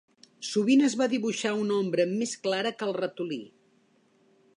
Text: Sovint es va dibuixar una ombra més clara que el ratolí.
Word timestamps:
Sovint 0.51 0.79
es 0.85 0.95
va 1.01 1.07
dibuixar 1.11 1.51
una 1.65 1.75
ombra 1.83 2.07
més 2.13 2.33
clara 2.47 2.71
que 2.79 2.87
el 2.89 2.95
ratolí. 3.01 3.39